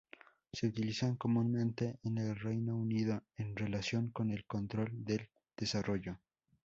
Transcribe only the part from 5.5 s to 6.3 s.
desarrollo.